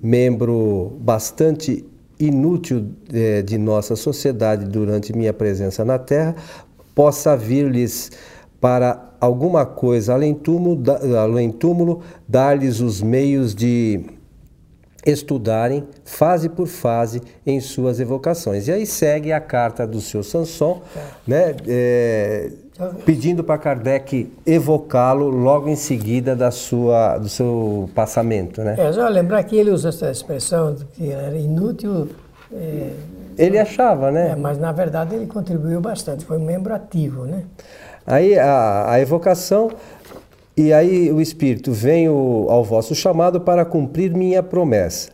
membro 0.00 0.96
bastante 1.00 1.84
inútil 2.16 2.86
eh, 3.12 3.42
de 3.42 3.58
nossa 3.58 3.96
sociedade 3.96 4.64
durante 4.64 5.12
minha 5.12 5.32
presença 5.32 5.84
na 5.84 5.98
Terra, 5.98 6.36
possa 6.94 7.36
vir-lhes 7.36 8.12
para 8.60 9.12
alguma 9.20 9.66
coisa 9.66 10.14
além 10.14 10.32
túmulo, 10.32 10.80
além 11.20 11.50
túmulo 11.50 12.02
dar-lhes 12.28 12.78
os 12.78 13.02
meios 13.02 13.56
de 13.56 14.21
estudarem 15.04 15.84
fase 16.04 16.48
por 16.48 16.66
fase 16.66 17.20
em 17.44 17.60
suas 17.60 18.00
evocações. 18.00 18.68
E 18.68 18.72
aí 18.72 18.86
segue 18.86 19.32
a 19.32 19.40
carta 19.40 19.86
do 19.86 20.00
seu 20.00 20.22
Sanson, 20.22 20.80
né, 21.26 21.54
é, 21.66 22.50
pedindo 23.04 23.44
para 23.44 23.58
Kardec 23.58 24.32
evocá-lo 24.46 25.28
logo 25.28 25.68
em 25.68 25.76
seguida 25.76 26.34
da 26.34 26.50
sua, 26.50 27.18
do 27.18 27.28
seu 27.28 27.90
passamento. 27.94 28.62
Né? 28.62 28.76
É, 28.78 28.92
só 28.92 29.08
lembrar 29.08 29.42
que 29.44 29.56
ele 29.56 29.70
usa 29.70 29.88
essa 29.88 30.10
expressão 30.10 30.76
que 30.94 31.10
era 31.10 31.36
inútil. 31.36 32.08
É, 32.52 32.90
ele 33.38 33.58
achava, 33.58 34.10
né? 34.10 34.30
É, 34.30 34.36
mas 34.36 34.58
na 34.58 34.72
verdade 34.72 35.14
ele 35.14 35.26
contribuiu 35.26 35.80
bastante, 35.80 36.24
foi 36.24 36.36
um 36.36 36.44
membro 36.44 36.74
ativo, 36.74 37.24
né? 37.24 37.44
Aí 38.06 38.38
a, 38.38 38.90
a 38.90 39.00
evocação 39.00 39.70
e 40.66 40.72
aí 40.72 41.10
o 41.10 41.20
Espírito, 41.20 41.72
venho 41.72 42.46
ao 42.48 42.64
vosso 42.64 42.94
chamado 42.94 43.40
para 43.40 43.64
cumprir 43.64 44.12
minha 44.14 44.42
promessa. 44.42 45.10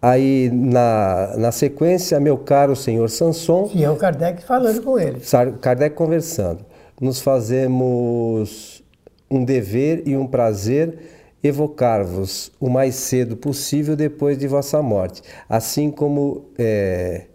Aí 0.00 0.50
na, 0.52 1.34
na 1.36 1.52
sequência, 1.52 2.18
meu 2.18 2.36
caro 2.36 2.74
senhor 2.74 3.08
Sanson. 3.08 3.70
E 3.72 3.84
é 3.84 3.90
o 3.90 3.96
Kardec 3.96 4.42
falando 4.42 4.82
com 4.82 4.98
ele. 4.98 5.20
Kardec 5.60 5.94
conversando. 5.94 6.64
Nos 7.00 7.20
fazemos 7.20 8.82
um 9.30 9.44
dever 9.44 10.02
e 10.06 10.16
um 10.16 10.26
prazer 10.26 10.98
evocar-vos 11.42 12.52
o 12.60 12.68
mais 12.68 12.94
cedo 12.94 13.36
possível 13.36 13.96
depois 13.96 14.38
de 14.38 14.46
vossa 14.46 14.80
morte, 14.80 15.22
assim 15.48 15.90
como 15.90 16.46
é, 16.58 17.26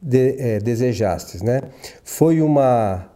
de, 0.00 0.36
é, 0.38 0.58
desejastes. 0.58 1.40
Né? 1.42 1.62
Foi 2.04 2.42
uma 2.42 3.10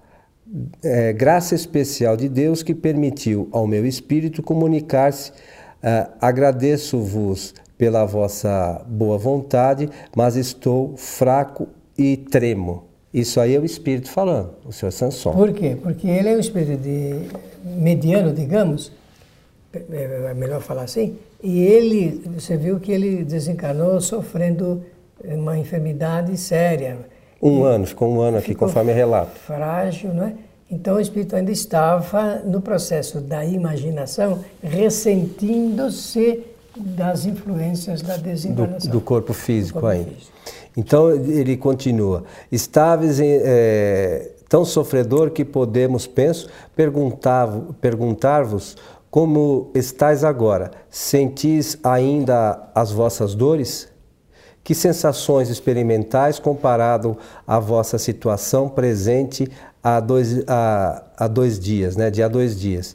é, 0.83 1.13
graça 1.13 1.55
especial 1.55 2.17
de 2.17 2.29
Deus 2.29 2.63
que 2.63 2.75
permitiu 2.75 3.49
ao 3.53 3.67
meu 3.67 3.87
espírito 3.87 4.43
comunicar-se. 4.43 5.31
Uh, 5.31 6.11
Agradeço-vos 6.21 7.55
pela 7.79 8.05
vossa 8.05 8.85
boa 8.87 9.17
vontade, 9.17 9.89
mas 10.15 10.37
estou 10.37 10.95
fraco 10.97 11.69
e 11.97 12.17
tremo. 12.17 12.85
Isso 13.13 13.41
aí 13.41 13.55
é 13.55 13.59
o 13.59 13.65
espírito 13.65 14.11
falando, 14.11 14.51
o 14.65 14.73
senhor 14.73 14.93
Sanson. 14.93 15.33
Por 15.33 15.53
quê? 15.53 15.77
Porque 15.83 16.07
ele 16.07 16.29
é 16.29 16.37
um 16.37 16.39
espírito 16.39 16.83
de 16.83 17.29
mediano, 17.65 18.33
digamos, 18.33 18.93
é, 19.73 20.35
melhor 20.35 20.61
falar 20.61 20.83
assim, 20.83 21.17
e 21.43 21.63
ele, 21.63 22.23
você 22.27 22.57
viu 22.57 22.79
que 22.79 22.93
ele 22.93 23.25
desencarnou 23.25 24.01
sofrendo 24.01 24.83
uma 25.25 25.59
enfermidade 25.59 26.37
séria 26.37 26.99
um 27.43 27.65
ano, 27.65 27.87
ficou 27.87 28.09
um 28.13 28.21
ano 28.21 28.39
aqui, 28.39 28.55
conforme 28.55 28.93
relato. 28.93 29.39
Frágil, 29.47 30.13
não 30.13 30.25
é? 30.25 30.35
Então 30.71 30.97
o 30.97 31.01
espírito 31.01 31.35
ainda 31.35 31.51
estava 31.51 32.43
no 32.45 32.61
processo 32.61 33.21
da 33.21 33.45
imaginação, 33.45 34.39
ressentindo-se 34.63 36.45
das 36.77 37.27
influências 37.27 38.03
da 38.03 38.17
desencarnação. 38.17 38.91
Do, 38.91 38.99
do 38.99 39.01
corpo 39.01 39.33
físico 39.33 39.85
ainda. 39.87 40.13
Então 40.77 41.11
ele 41.11 41.57
continua: 41.57 42.23
Estáveis 42.53 43.19
é, 43.21 44.31
tão 44.49 44.65
sofredor 44.65 45.31
que 45.31 45.45
podemos, 45.45 46.07
penso, 46.07 46.49
perguntar-vos 46.77 47.75
perguntar 47.81 48.45
como 49.11 49.73
estáis 49.75 50.23
agora? 50.23 50.71
Sentis 50.89 51.77
ainda 51.83 52.71
as 52.73 52.93
vossas 52.93 53.35
dores? 53.35 53.90
Que 54.71 54.75
sensações 54.77 55.49
experimentais 55.49 56.39
comparado 56.39 57.19
à 57.45 57.59
vossa 57.59 57.99
situação 57.99 58.69
presente 58.69 59.51
há 59.83 59.99
dois, 59.99 60.45
há, 60.47 61.03
há 61.17 61.27
dois 61.27 61.59
dias, 61.59 61.97
né? 61.97 62.09
de 62.09 62.23
há 62.23 62.29
dois 62.29 62.57
dias? 62.57 62.95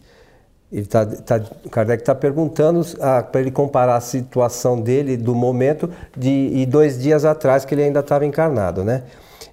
Ele 0.72 0.86
tá, 0.86 1.06
tá, 1.06 1.38
Kardec 1.70 2.02
está 2.02 2.16
perguntando 2.16 2.80
ah, 3.02 3.22
para 3.22 3.42
ele 3.42 3.52
comparar 3.52 3.98
a 3.98 4.00
situação 4.00 4.80
dele 4.80 5.18
do 5.18 5.36
momento 5.36 5.90
de 6.16 6.50
e 6.54 6.66
dois 6.66 6.98
dias 6.98 7.26
atrás 7.26 7.66
que 7.66 7.76
ele 7.76 7.84
ainda 7.84 8.00
estava 8.00 8.26
encarnado, 8.26 8.82
né? 8.82 9.04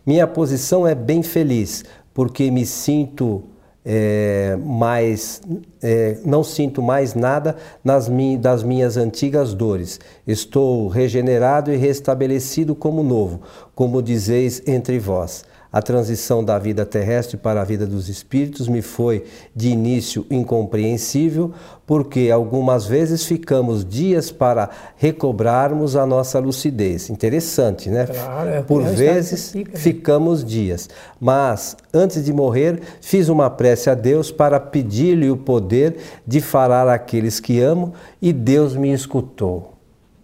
Minha 0.07 0.29
posição 0.29 0.87
é 0.87 0.95
bem 0.95 1.25
feliz 1.25 1.85
porque 2.15 2.53
me 2.53 2.65
sinto 2.65 3.43
é, 3.85 4.57
mais, 4.65 5.41
é, 5.83 6.19
não 6.25 6.45
sinto 6.45 6.81
mais 6.81 7.15
nada 7.15 7.57
nas 7.83 8.09
mi, 8.09 8.37
das 8.37 8.63
minhas 8.63 8.97
antigas 8.97 9.55
dores. 9.55 9.99
Estou 10.27 10.89
regenerado 10.89 11.73
e 11.73 11.77
restabelecido 11.77 12.75
como 12.75 13.03
novo, 13.03 13.41
como 13.75 14.03
dizeis 14.03 14.63
entre 14.67 14.99
vós. 14.99 15.45
A 15.73 15.81
transição 15.81 16.45
da 16.45 16.59
vida 16.59 16.85
terrestre 16.85 17.39
para 17.39 17.63
a 17.63 17.65
vida 17.65 17.87
dos 17.87 18.11
espíritos 18.11 18.69
me 18.69 18.83
foi 18.83 19.25
de 19.57 19.71
início 19.71 20.27
incompreensível, 20.31 21.53
porque 21.87 22.31
algumas 22.31 22.85
vezes 22.85 23.25
ficamos 23.25 23.83
dias 23.83 24.31
para 24.31 24.69
recobrarmos 24.97 25.97
a 25.97 26.05
nossa 26.05 26.39
lucidez. 26.39 27.09
Interessante, 27.09 27.89
né? 27.89 28.05
Claro, 28.05 28.51
é 28.51 28.61
Por 28.61 28.83
vezes 28.83 29.51
fica, 29.51 29.73
né? 29.73 29.79
ficamos 29.79 30.45
dias. 30.45 30.91
Mas 31.19 31.75
antes 31.93 32.23
de 32.23 32.35
morrer, 32.35 32.79
fiz 33.01 33.31
uma 33.31 33.49
prece 33.49 33.89
a 33.89 33.95
Deus 33.95 34.31
para 34.31 34.61
pedir-lhe 34.61 35.31
o 35.31 35.39
poder 35.39 35.97
de 36.27 36.43
falar 36.43 36.87
àqueles 36.87 37.41
que 37.41 37.61
amo 37.61 37.95
e 38.21 38.31
Deus 38.31 38.77
me 38.77 38.93
escutou. 38.93 39.73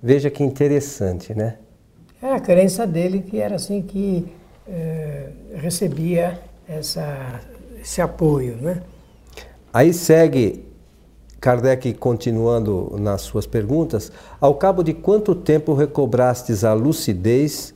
Veja 0.02 0.28
que 0.28 0.44
interessante, 0.44 1.34
né? 1.34 1.54
É 2.20 2.32
a 2.32 2.40
crença 2.40 2.86
dele 2.86 3.20
que 3.20 3.38
era 3.38 3.56
assim 3.56 3.80
que 3.80 4.26
eh, 4.68 5.30
recebia 5.54 6.40
essa, 6.68 7.40
esse 7.80 8.00
apoio. 8.00 8.56
Né? 8.56 8.82
Aí 9.72 9.92
segue 9.92 10.66
Kardec 11.40 11.94
continuando 11.94 12.96
nas 12.98 13.22
suas 13.22 13.46
perguntas, 13.46 14.10
ao 14.40 14.54
cabo 14.54 14.82
de 14.82 14.92
quanto 14.92 15.34
tempo 15.34 15.72
recobrastes 15.72 16.64
a 16.64 16.72
lucidez 16.72 17.72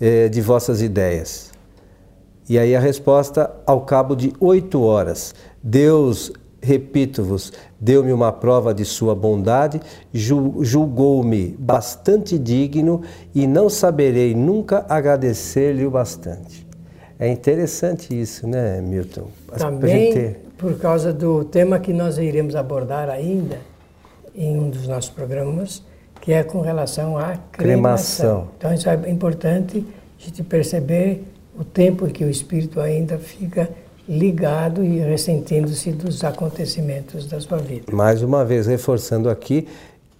eh, 0.00 0.28
de 0.28 0.40
vossas 0.40 0.82
ideias? 0.82 1.50
E 2.48 2.58
aí 2.58 2.74
a 2.74 2.80
resposta, 2.80 3.50
ao 3.66 3.82
cabo 3.82 4.14
de 4.14 4.32
oito 4.40 4.82
horas. 4.82 5.34
Deus 5.62 6.32
repito-vos, 6.60 7.52
deu-me 7.80 8.12
uma 8.12 8.32
prova 8.32 8.74
de 8.74 8.84
sua 8.84 9.14
bondade, 9.14 9.80
julgou-me 10.12 11.56
bastante 11.58 12.38
digno 12.38 13.02
e 13.34 13.46
não 13.46 13.68
saberei 13.68 14.34
nunca 14.34 14.84
agradecer-lhe 14.88 15.86
o 15.86 15.90
bastante. 15.90 16.66
É 17.18 17.28
interessante 17.28 18.18
isso, 18.18 18.46
né, 18.46 18.80
Milton? 18.80 19.28
Também 19.56 20.12
gente... 20.12 20.36
por 20.56 20.78
causa 20.78 21.12
do 21.12 21.44
tema 21.44 21.78
que 21.80 21.92
nós 21.92 22.16
iremos 22.18 22.54
abordar 22.54 23.08
ainda 23.08 23.58
em 24.34 24.56
um 24.56 24.70
dos 24.70 24.86
nossos 24.86 25.10
programas, 25.10 25.82
que 26.20 26.32
é 26.32 26.44
com 26.44 26.60
relação 26.60 27.18
à 27.18 27.36
cremação. 27.36 27.48
cremação. 27.52 28.48
Então 28.56 28.72
isso 28.72 28.88
é 28.88 29.10
importante 29.10 29.84
a 30.18 30.24
gente 30.24 30.44
perceber 30.44 31.24
o 31.58 31.64
tempo 31.64 32.06
que 32.06 32.24
o 32.24 32.30
espírito 32.30 32.80
ainda 32.80 33.18
fica 33.18 33.68
ligado 34.08 34.82
e 34.82 34.98
ressentindo-se 35.00 35.92
dos 35.92 36.24
acontecimentos 36.24 37.26
da 37.26 37.38
sua 37.40 37.58
vida. 37.58 37.92
Mais 37.92 38.22
uma 38.22 38.44
vez, 38.44 38.66
reforçando 38.66 39.28
aqui 39.28 39.68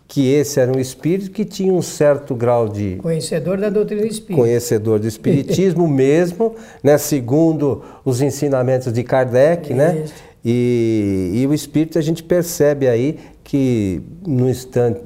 que 0.07 0.27
esse 0.33 0.59
era 0.59 0.75
um 0.75 0.81
espírito 0.81 1.31
que 1.31 1.45
tinha 1.45 1.73
um 1.73 1.83
certo 1.83 2.35
grau 2.35 2.67
de 2.67 2.97
conhecedor 2.97 3.59
da 3.59 3.69
doutrina 3.69 4.07
espírita, 4.07 4.41
conhecedor 4.41 4.99
do 4.99 5.07
espiritismo 5.09 5.87
mesmo, 5.87 6.55
né, 6.83 6.97
segundo 6.97 7.83
os 8.05 8.23
ensinamentos 8.23 8.91
de 8.91 9.03
Kardec, 9.05 9.75
né? 9.75 10.07
E, 10.51 11.43
e 11.43 11.47
o 11.47 11.53
espírito 11.53 11.99
a 11.99 12.01
gente 12.01 12.23
percebe 12.23 12.89
aí 12.89 13.19
que 13.45 14.01
no 14.27 14.49
instante 14.49 15.03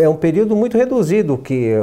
é 0.00 0.08
um 0.08 0.16
período 0.16 0.56
muito 0.56 0.78
reduzido 0.78 1.36
que 1.36 1.74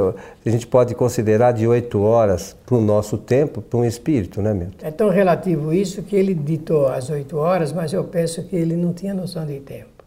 a 0.44 0.50
gente 0.50 0.66
pode 0.66 0.92
considerar 0.92 1.52
de 1.52 1.68
oito 1.68 2.00
horas 2.00 2.56
para 2.66 2.76
o 2.76 2.80
nosso 2.80 3.16
tempo 3.16 3.62
para 3.62 3.78
um 3.78 3.84
espírito, 3.84 4.42
né, 4.42 4.52
Milton? 4.52 4.84
É 4.84 4.90
tão 4.90 5.08
relativo 5.08 5.72
isso 5.72 6.02
que 6.02 6.16
ele 6.16 6.34
ditou 6.34 6.88
as 6.88 7.08
oito 7.08 7.36
horas, 7.36 7.72
mas 7.72 7.92
eu 7.92 8.02
penso 8.02 8.42
que 8.42 8.56
ele 8.56 8.74
não 8.74 8.92
tinha 8.92 9.14
noção 9.14 9.46
de 9.46 9.60
tempo. 9.60 10.04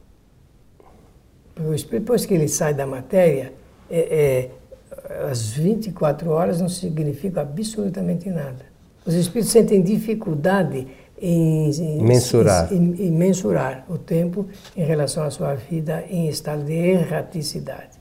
O 1.58 1.74
espírito, 1.74 2.02
depois 2.02 2.26
que 2.26 2.34
ele 2.34 2.50
sai 2.50 2.74
da 2.74 2.86
matéria, 2.86 3.54
é, 3.90 4.50
é, 5.10 5.24
as 5.32 5.52
24 5.52 6.30
horas 6.32 6.60
não 6.60 6.68
significam 6.68 7.42
absolutamente 7.44 8.30
nada. 8.30 8.68
Os 9.06 9.14
espíritos 9.14 9.54
sentem 9.54 9.82
dificuldade 9.82 10.86
em, 11.22 11.70
em 11.70 12.04
mensurar. 12.04 12.72
Em, 12.72 12.96
em, 13.00 13.12
mensurar 13.12 13.86
o 13.90 13.98
tempo 13.98 14.46
em 14.76 14.84
relação 14.84 15.24
à 15.24 15.30
sua 15.30 15.56
vida 15.56 16.04
em 16.10 16.28
estado 16.28 16.64
de 16.64 16.74
erraticidade. 16.74 18.00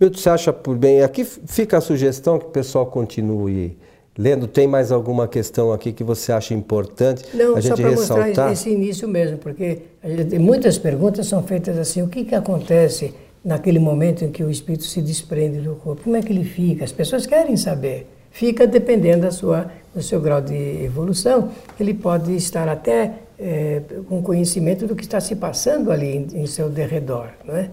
Milton, 0.00 0.18
você 0.18 0.30
acha 0.30 0.52
por 0.52 0.76
bem? 0.76 1.02
Aqui 1.02 1.24
fica 1.24 1.78
a 1.78 1.80
sugestão 1.80 2.38
que 2.38 2.46
o 2.46 2.50
pessoal 2.50 2.86
continue 2.86 3.76
lendo. 4.16 4.48
Tem 4.48 4.66
mais 4.66 4.90
alguma 4.90 5.28
questão 5.28 5.72
aqui 5.72 5.92
que 5.92 6.02
você 6.02 6.32
acha 6.32 6.52
importante 6.52 7.24
Não, 7.32 7.56
a 7.56 7.60
gente 7.60 7.76
só 7.76 7.82
para 7.82 7.90
ressaltar? 7.90 8.52
esse 8.52 8.68
início 8.68 9.08
mesmo, 9.08 9.38
porque 9.38 9.82
gente, 10.04 10.38
muitas 10.38 10.76
perguntas 10.76 11.26
são 11.26 11.42
feitas 11.42 11.78
assim, 11.78 12.02
o 12.02 12.08
que, 12.08 12.24
que 12.24 12.34
acontece 12.34 13.14
naquele 13.44 13.78
momento 13.78 14.24
em 14.24 14.30
que 14.30 14.42
o 14.42 14.50
espírito 14.50 14.84
se 14.84 15.00
desprende 15.00 15.60
do 15.60 15.76
corpo? 15.76 16.02
Como 16.02 16.16
é 16.16 16.22
que 16.22 16.32
ele 16.32 16.44
fica? 16.44 16.84
As 16.84 16.92
pessoas 16.92 17.24
querem 17.24 17.56
saber. 17.56 18.08
Fica 18.30 18.66
dependendo 18.66 19.22
da 19.22 19.30
sua, 19.30 19.70
do 19.94 20.02
seu 20.02 20.20
grau 20.20 20.40
de 20.40 20.84
evolução, 20.84 21.50
ele 21.78 21.94
pode 21.94 22.34
estar 22.36 22.68
até 22.68 23.14
é, 23.38 23.82
com 24.08 24.22
conhecimento 24.22 24.86
do 24.86 24.96
que 24.96 25.02
está 25.02 25.20
se 25.20 25.36
passando 25.36 25.90
ali 25.90 26.16
em, 26.16 26.42
em 26.42 26.46
seu 26.46 26.68
derredor, 26.68 27.28
não 27.44 27.56
é? 27.56 27.70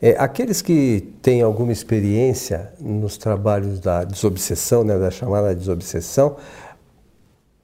É, 0.00 0.16
aqueles 0.18 0.62
que 0.62 1.12
têm 1.22 1.42
alguma 1.42 1.72
experiência 1.72 2.72
nos 2.80 3.16
trabalhos 3.16 3.80
da 3.80 4.04
desobsessão, 4.04 4.84
né, 4.84 4.98
da 4.98 5.10
chamada 5.10 5.54
desobsessão, 5.54 6.36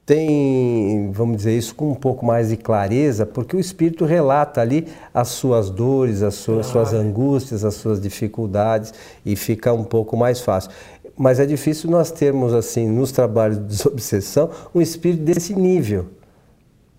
têm, 0.09 1.11
vamos 1.11 1.37
dizer 1.37 1.55
isso, 1.55 1.75
com 1.75 1.91
um 1.91 1.95
pouco 1.95 2.25
mais 2.25 2.49
de 2.49 2.57
clareza, 2.57 3.27
porque 3.27 3.55
o 3.55 3.59
espírito 3.59 4.05
relata 4.05 4.59
ali 4.59 4.87
as 5.13 5.27
suas 5.27 5.69
dores, 5.69 6.23
as 6.23 6.33
suas, 6.33 6.65
suas 6.65 6.93
angústias, 6.93 7.63
as 7.63 7.75
suas 7.75 8.01
dificuldades 8.01 8.91
e 9.23 9.35
fica 9.35 9.71
um 9.71 9.83
pouco 9.83 10.17
mais 10.17 10.39
fácil. 10.39 10.71
Mas 11.19 11.37
é 11.37 11.45
difícil 11.45 11.91
nós 11.91 12.11
termos, 12.11 12.53
assim, 12.53 12.87
nos 12.87 13.11
trabalhos 13.11 13.57
de 13.57 13.65
desobsessão, 13.75 14.49
um 14.73 14.79
espírito 14.79 15.21
desse 15.21 15.53
nível 15.53 16.05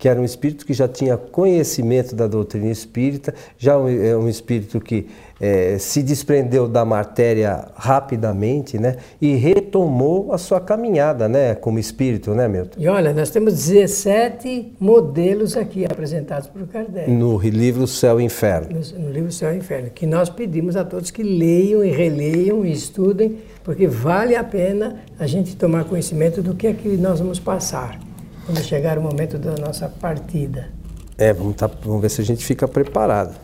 que 0.01 0.09
era 0.09 0.19
um 0.19 0.25
espírito 0.25 0.65
que 0.65 0.73
já 0.73 0.87
tinha 0.87 1.15
conhecimento 1.15 2.15
da 2.15 2.25
doutrina 2.25 2.71
espírita, 2.71 3.35
já 3.55 3.73
é 3.73 4.17
um 4.17 4.27
espírito 4.27 4.81
que 4.81 5.07
é, 5.39 5.77
se 5.77 6.01
desprendeu 6.01 6.67
da 6.67 6.83
matéria 6.83 7.67
rapidamente, 7.75 8.79
né, 8.79 8.95
e 9.21 9.35
retomou 9.35 10.33
a 10.33 10.39
sua 10.39 10.59
caminhada, 10.59 11.29
né, 11.29 11.53
como 11.53 11.77
espírito, 11.77 12.33
né, 12.33 12.47
Milton? 12.47 12.81
E 12.81 12.87
olha, 12.87 13.13
nós 13.13 13.29
temos 13.29 13.53
17 13.53 14.73
modelos 14.79 15.55
aqui 15.55 15.85
apresentados 15.85 16.47
por 16.47 16.65
Kardec. 16.65 17.11
No 17.11 17.37
livro 17.37 17.85
Céu 17.85 18.19
e 18.19 18.23
Inferno. 18.23 18.69
No, 18.71 19.05
no 19.05 19.11
livro 19.11 19.31
Céu 19.31 19.53
e 19.53 19.57
Inferno, 19.57 19.91
que 19.91 20.07
nós 20.07 20.31
pedimos 20.31 20.75
a 20.75 20.83
todos 20.83 21.11
que 21.11 21.21
leiam 21.21 21.83
e 21.83 21.91
releiam 21.91 22.65
e 22.65 22.71
estudem, 22.71 23.37
porque 23.63 23.85
vale 23.85 24.35
a 24.35 24.43
pena 24.43 24.95
a 25.19 25.27
gente 25.27 25.55
tomar 25.55 25.83
conhecimento 25.83 26.41
do 26.41 26.55
que 26.55 26.65
é 26.65 26.73
que 26.73 26.89
nós 26.97 27.19
vamos 27.19 27.39
passar 27.39 27.99
quando 28.45 28.61
chegar 28.63 28.97
o 28.97 29.01
momento 29.01 29.37
da 29.37 29.55
nossa 29.55 29.87
partida. 29.87 30.69
É, 31.17 31.33
vamos, 31.33 31.55
tá, 31.55 31.69
vamos 31.83 32.01
ver 32.01 32.09
se 32.09 32.21
a 32.21 32.23
gente 32.23 32.45
fica 32.45 32.67
preparado. 32.67 33.35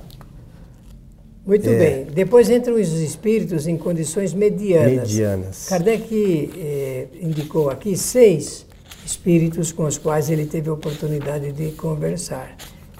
Muito 1.45 1.69
é. 1.69 1.77
bem. 1.77 2.05
Depois 2.05 2.49
entram 2.49 2.75
os 2.75 2.91
espíritos 2.91 3.67
em 3.67 3.77
condições 3.77 4.33
medianas. 4.33 5.09
Medianas. 5.09 5.65
Kardec 5.69 6.51
eh, 6.57 7.07
indicou 7.21 7.69
aqui 7.69 7.95
seis 7.95 8.65
espíritos 9.05 9.71
com 9.71 9.85
os 9.85 9.97
quais 9.97 10.29
ele 10.29 10.45
teve 10.45 10.69
a 10.69 10.73
oportunidade 10.73 11.53
de 11.53 11.71
conversar. 11.71 12.53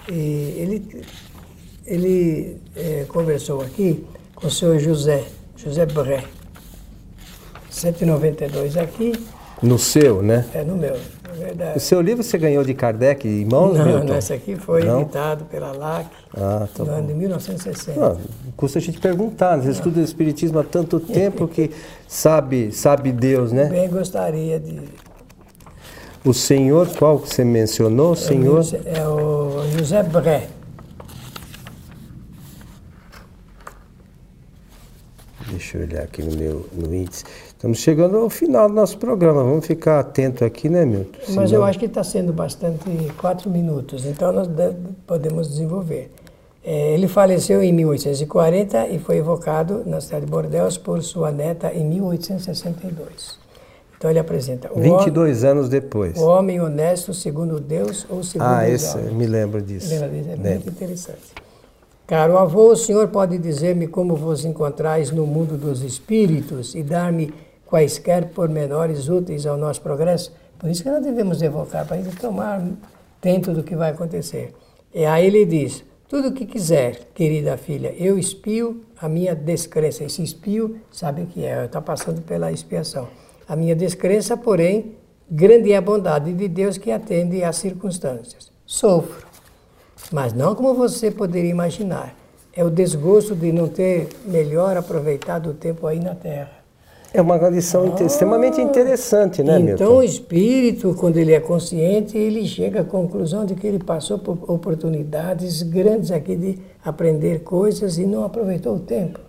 E 0.09 0.55
ele 0.57 1.03
ele 1.85 2.57
eh, 2.75 3.05
conversou 3.07 3.61
aqui 3.61 4.05
com 4.35 4.47
o 4.47 4.51
senhor 4.51 4.79
José, 4.79 5.23
José 5.55 5.85
Bré. 5.85 6.23
192 7.69 8.77
aqui. 8.77 9.13
No 9.61 9.77
seu, 9.77 10.21
né? 10.21 10.45
É, 10.53 10.63
no 10.63 10.75
meu. 10.75 10.95
Verdade. 11.37 11.77
O 11.77 11.79
seu 11.79 12.01
livro 12.01 12.23
você 12.23 12.37
ganhou 12.37 12.63
de 12.63 12.73
Kardec 12.73 13.27
em 13.27 13.45
mãos, 13.45 13.77
Não, 13.77 13.85
Milton? 13.85 14.15
esse 14.15 14.33
aqui 14.33 14.55
foi 14.55 14.83
não? 14.83 15.01
editado 15.01 15.45
pela 15.45 15.71
LAC 15.71 16.07
ah, 16.35 16.67
tá 16.75 16.83
no 16.83 16.91
ano 16.91 17.07
de 17.07 17.13
1960. 17.13 17.99
Não, 17.99 18.17
custa 18.55 18.79
a 18.79 18.81
gente 18.81 18.99
perguntar, 18.99 19.57
você 19.57 19.71
estuda 19.71 19.99
o 19.99 20.03
Espiritismo 20.03 20.59
há 20.59 20.63
tanto 20.63 20.99
tempo 20.99 21.47
que 21.47 21.71
sabe, 22.07 22.71
sabe 22.71 23.11
Deus, 23.11 23.51
né? 23.51 23.65
Bem 23.65 23.89
gostaria 23.89 24.59
de... 24.59 24.81
O 26.25 26.33
senhor, 26.33 26.87
qual 26.97 27.19
que 27.19 27.29
você 27.29 27.45
mencionou, 27.45 28.11
o 28.11 28.15
senhor? 28.15 28.63
É 28.85 29.07
o 29.07 29.63
José 29.77 30.03
Bré. 30.03 30.47
Deixa 35.49 35.77
eu 35.77 35.83
olhar 35.83 36.03
aqui 36.03 36.21
no 36.21 36.35
meu 36.35 36.65
no 36.73 36.93
índice. 36.93 37.23
Estamos 37.47 37.79
chegando 37.79 38.17
ao 38.17 38.29
final 38.29 38.67
do 38.67 38.75
nosso 38.75 38.97
programa. 38.97 39.43
Vamos 39.43 39.65
ficar 39.65 39.99
atento 39.99 40.43
aqui, 40.43 40.69
né, 40.69 40.85
Milton? 40.85 41.17
Mas 41.29 41.51
eu 41.51 41.63
acho 41.63 41.79
que 41.79 41.85
está 41.85 42.03
sendo 42.03 42.33
bastante 42.33 42.83
quatro 43.17 43.49
minutos, 43.49 44.05
então 44.05 44.31
nós 44.31 44.47
podemos 45.05 45.47
desenvolver. 45.47 46.11
É, 46.63 46.93
ele 46.93 47.07
faleceu 47.07 47.63
em 47.63 47.71
1840 47.71 48.89
e 48.89 48.99
foi 48.99 49.17
evocado 49.17 49.83
na 49.85 50.01
cidade 50.01 50.25
de 50.25 50.31
Bordeaux 50.31 50.77
por 50.77 51.01
sua 51.01 51.31
neta 51.31 51.71
em 51.73 51.85
1862. 51.85 53.39
Então 53.97 54.09
ele 54.09 54.19
apresenta. 54.19 54.69
22 54.75 55.43
homem, 55.43 55.51
anos 55.51 55.69
depois. 55.69 56.17
O 56.17 56.25
homem 56.25 56.59
honesto 56.59 57.13
segundo 57.13 57.59
Deus 57.59 58.05
ou 58.09 58.21
segundo 58.23 58.47
Ah, 58.47 58.69
esse, 58.69 58.97
me 58.97 59.25
lembro 59.25 59.61
disso. 59.61 59.89
Lembra 59.89 60.09
disso? 60.09 60.29
É 60.29 60.31
lembro. 60.31 60.49
muito 60.49 60.69
interessante. 60.69 61.46
Caro 62.07 62.37
avô, 62.37 62.71
o 62.71 62.75
senhor 62.77 63.09
pode 63.09 63.37
dizer-me 63.37 63.85
como 63.85 64.15
vos 64.15 64.45
encontrais 64.45 65.11
no 65.11 65.27
mundo 65.27 65.57
dos 65.57 65.81
espíritos 65.81 66.73
e 66.73 66.81
dar-me 66.81 67.33
quaisquer 67.65 68.29
pormenores 68.29 69.09
úteis 69.09 69.45
ao 69.45 69.57
nosso 69.57 69.81
progresso. 69.81 70.31
Por 70.57 70.69
isso 70.69 70.81
que 70.81 70.89
nós 70.89 71.03
devemos 71.03 71.41
evocar, 71.41 71.85
para 71.85 71.97
gente 71.97 72.15
tomar 72.15 72.65
tempo 73.19 73.51
do 73.51 73.61
que 73.61 73.75
vai 73.75 73.91
acontecer. 73.91 74.53
E 74.93 75.03
aí 75.03 75.25
ele 75.25 75.45
diz: 75.45 75.83
tudo 76.07 76.29
o 76.29 76.31
que 76.31 76.45
quiser, 76.45 77.09
querida 77.13 77.57
filha, 77.57 77.93
eu 77.97 78.17
espio 78.17 78.85
a 79.01 79.09
minha 79.09 79.35
descrença. 79.35 80.05
Esse 80.05 80.23
espio, 80.23 80.77
sabe 80.89 81.23
o 81.23 81.27
que 81.27 81.43
é? 81.43 81.65
Está 81.65 81.81
passando 81.81 82.21
pela 82.21 82.53
expiação. 82.53 83.09
A 83.45 83.53
minha 83.53 83.75
descrença, 83.75 84.37
porém, 84.37 84.95
grande 85.29 85.73
é 85.73 85.75
a 85.75 85.81
bondade 85.81 86.31
de 86.31 86.47
Deus 86.47 86.77
que 86.77 86.89
atende 86.89 87.43
às 87.43 87.57
circunstâncias. 87.57 88.49
Sofro, 88.65 89.26
mas 90.11 90.33
não 90.33 90.55
como 90.55 90.73
você 90.73 91.11
poderia 91.11 91.49
imaginar. 91.49 92.15
É 92.53 92.63
o 92.63 92.69
desgosto 92.69 93.35
de 93.35 93.51
não 93.51 93.67
ter 93.67 94.09
melhor 94.25 94.75
aproveitado 94.77 95.51
o 95.51 95.53
tempo 95.53 95.85
aí 95.85 95.99
na 95.99 96.15
Terra. 96.15 96.57
É 97.13 97.21
uma 97.21 97.37
lição 97.49 97.95
ah, 97.97 98.03
extremamente 98.03 98.59
interessante, 98.61 99.41
né, 99.41 99.59
Então 99.59 99.65
Milton? 99.65 99.97
o 99.97 100.03
espírito, 100.03 100.95
quando 100.99 101.17
ele 101.17 101.33
é 101.33 101.39
consciente, 101.39 102.17
ele 102.17 102.45
chega 102.45 102.81
à 102.81 102.83
conclusão 102.83 103.45
de 103.45 103.55
que 103.55 103.65
ele 103.65 103.79
passou 103.79 104.19
por 104.19 104.37
oportunidades 104.51 105.63
grandes 105.63 106.11
aqui 106.11 106.35
de 106.35 106.59
aprender 106.83 107.39
coisas 107.43 107.97
e 107.97 108.05
não 108.05 108.25
aproveitou 108.25 108.75
o 108.75 108.79
tempo. 108.79 109.26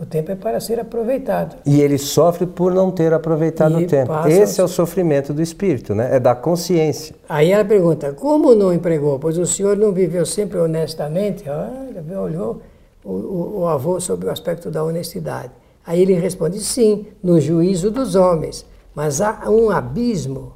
O 0.00 0.06
tempo 0.06 0.32
é 0.32 0.34
para 0.34 0.58
ser 0.60 0.80
aproveitado. 0.80 1.56
E 1.66 1.82
ele 1.82 1.98
sofre 1.98 2.46
por 2.46 2.72
não 2.72 2.90
ter 2.90 3.12
aproveitado 3.12 3.78
e 3.78 3.84
o 3.84 3.86
tempo. 3.86 4.10
Esse 4.26 4.58
é 4.58 4.64
o 4.64 4.68
sofrimento 4.68 5.34
do 5.34 5.42
espírito, 5.42 5.94
né? 5.94 6.16
É 6.16 6.18
da 6.18 6.34
consciência. 6.34 7.14
Aí 7.28 7.52
ela 7.52 7.66
pergunta: 7.66 8.14
como 8.14 8.54
não 8.54 8.72
empregou? 8.72 9.18
Pois 9.18 9.36
o 9.36 9.44
senhor 9.44 9.76
não 9.76 9.92
viveu 9.92 10.24
sempre 10.24 10.58
honestamente? 10.58 11.44
Olha, 11.50 12.18
olhou 12.18 12.62
o, 13.04 13.12
o, 13.12 13.58
o 13.58 13.66
avô 13.68 14.00
sobre 14.00 14.26
o 14.26 14.30
aspecto 14.30 14.70
da 14.70 14.82
honestidade. 14.82 15.52
Aí 15.86 16.00
ele 16.00 16.14
responde: 16.14 16.58
sim, 16.60 17.08
no 17.22 17.38
juízo 17.38 17.90
dos 17.90 18.14
homens. 18.14 18.64
Mas 18.94 19.20
há 19.20 19.50
um 19.50 19.68
abismo 19.68 20.54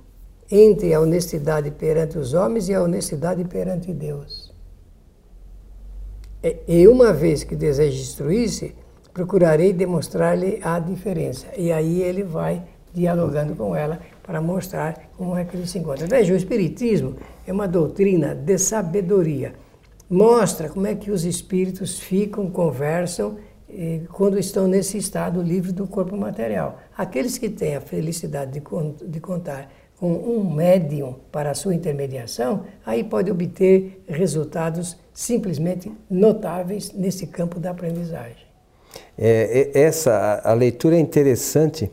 entre 0.51 0.95
a 0.95 1.01
honestidade 1.03 1.71
perante 1.71 2.17
os 2.17 2.33
homens 2.33 2.71
e 2.71 2.75
a 2.75 2.83
honestidade 2.83 3.45
perante 3.45 3.93
Deus. 3.93 4.55
E 6.67 6.89
uma 6.89 7.13
vez 7.13 7.45
que 7.45 7.55
deseja 7.55 7.99
instruir-se, 8.01 8.75
procurarei 9.15 9.73
demonstrar-lhe 9.73 10.59
a 10.63 10.79
diferença. 10.81 11.47
E 11.57 11.71
aí 11.73 12.03
ele 12.03 12.25
vai 12.25 12.63
dialogando 12.93 13.55
com 13.55 13.75
ela 13.75 14.01
para 14.23 14.41
mostrar 14.41 15.09
como 15.17 15.37
é 15.37 15.45
que 15.45 15.57
ele 15.57 15.67
se 15.67 15.79
encontra. 15.79 16.07
Veja, 16.07 16.35
o 16.35 16.37
Espiritismo 16.37 17.15
é 17.47 17.53
uma 17.53 17.69
doutrina 17.69 18.35
de 18.35 18.59
sabedoria. 18.59 19.55
Mostra 20.11 20.69
como 20.69 20.87
é 20.87 20.95
que 20.95 21.11
os 21.11 21.25
espíritos 21.25 21.99
ficam, 21.99 22.51
conversam 22.51 23.37
quando 24.13 24.39
estão 24.39 24.69
nesse 24.69 24.99
estado 24.99 25.43
livre 25.43 25.73
do 25.73 25.87
corpo 25.87 26.17
material. 26.17 26.79
Aqueles 26.97 27.39
que 27.39 27.49
têm 27.49 27.75
a 27.75 27.81
felicidade 27.81 28.53
de, 28.53 29.21
contar 29.21 29.71
com 29.99 30.13
um 30.13 30.55
médium 30.55 31.17
para 31.33 31.51
a 31.51 31.55
sua 31.55 31.75
intermediação, 31.75 32.65
aí 32.85 33.03
pode 33.03 33.31
obter 33.31 34.05
resultados 34.07 34.97
simplesmente 35.13 35.91
notáveis 36.09 36.93
nesse 36.93 37.27
campo 37.27 37.59
da 37.59 37.71
aprendizagem. 37.71 38.54
É, 39.19 39.71
essa 39.75 40.41
a 40.45 40.53
leitura 40.53 40.97
é 40.97 40.99
interessante 40.99 41.91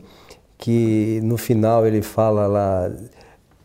que 0.58 1.20
no 1.22 1.36
final 1.36 1.86
ele 1.86 2.02
fala 2.02 2.46
lá 2.46 2.90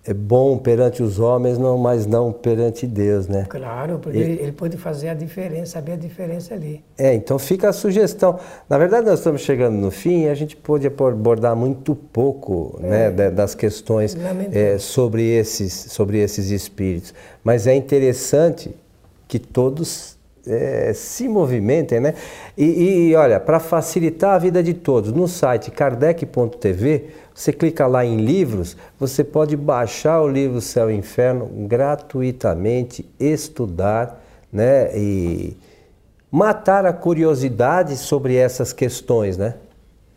é 0.08 0.13
bom 0.13 0.58
perante 0.58 1.04
os 1.04 1.19
homens, 1.19 1.58
não, 1.58 1.78
mas 1.78 2.06
não 2.06 2.32
perante 2.32 2.88
Deus, 2.88 3.28
né? 3.28 3.45
Claro, 3.50 4.00
porque 4.00 4.17
e, 4.17 4.21
ele 4.21 4.54
pode 4.54 4.78
fazer 4.78 5.10
a 5.10 5.13
diferença, 5.13 5.73
saber 5.73 5.91
a 5.91 5.95
diferença 5.97 6.54
ali. 6.54 6.82
É, 6.97 7.13
então 7.13 7.38
fica 7.38 7.67
a 7.67 7.73
sugestão. 7.73 8.39
Na 8.69 8.78
verdade, 8.78 9.06
nós 9.06 9.19
estamos 9.19 9.41
chegando 9.41 9.76
no 9.76 9.91
fim 9.91 10.23
e 10.23 10.30
a 10.30 10.34
gente 10.34 10.56
pode 10.56 10.88
abordar 10.88 11.58
muito 11.58 11.93
pouco 11.93 12.80
é, 12.82 13.12
né, 13.12 13.30
das 13.30 13.54
questões 13.54 14.15
é, 14.54 14.78
sobre, 14.78 15.23
esses, 15.23 15.73
sobre 15.73 16.19
esses 16.19 16.52
espíritos. 16.52 17.13
Mas 17.43 17.67
é 17.67 17.76
interessante 17.76 18.73
que 19.28 19.38
todos 19.38 20.16
é, 20.47 20.93
se 20.93 21.27
movimentem, 21.27 21.99
né? 21.99 22.13
E, 22.57 23.10
e 23.10 23.15
olha, 23.15 23.39
para 23.39 23.60
facilitar 23.60 24.36
a 24.36 24.38
vida 24.38 24.63
de 24.63 24.73
todos, 24.73 25.12
no 25.12 25.27
site 25.27 25.71
kardec.tv, 25.71 27.05
você 27.33 27.53
clica 27.53 27.86
lá 27.86 28.05
em 28.05 28.17
livros, 28.17 28.75
você 28.99 29.23
pode 29.23 29.55
baixar 29.55 30.21
o 30.21 30.27
livro 30.27 30.60
Céu 30.62 30.89
e 30.89 30.95
Inferno 30.95 31.45
gratuitamente, 31.67 33.05
estudar, 33.19 34.23
né? 34.51 34.97
E 34.97 35.55
matar 36.31 36.86
a 36.86 36.93
curiosidade 36.93 37.95
sobre 37.97 38.36
essas 38.36 38.73
questões, 38.73 39.38
né? 39.38 39.55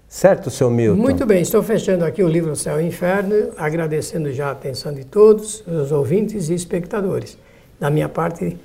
Certo, 0.08 0.50
seu 0.50 0.68
Milton? 0.68 1.00
Muito 1.00 1.24
bem, 1.24 1.40
estou 1.40 1.62
fechando 1.62 2.04
aqui 2.04 2.20
o 2.20 2.26
livro 2.26 2.56
Céu 2.56 2.80
e 2.80 2.84
Inferno, 2.84 3.52
agradecendo 3.56 4.32
já 4.32 4.48
a 4.48 4.50
atenção 4.50 4.92
de 4.92 5.04
todos 5.04 5.64
os 5.66 5.92
ouvintes 5.92 6.48
e 6.48 6.54
espectadores. 6.54 7.38
Da 7.78 7.88
minha 7.88 8.08
parte, 8.08 8.58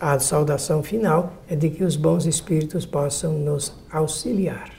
a 0.00 0.18
saudação 0.18 0.82
final 0.82 1.32
é 1.48 1.56
de 1.56 1.70
que 1.70 1.84
os 1.84 1.96
bons 1.96 2.26
espíritos 2.26 2.84
possam 2.84 3.32
nos 3.32 3.72
auxiliar. 3.90 4.70